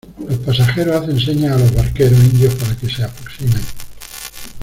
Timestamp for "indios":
2.17-2.55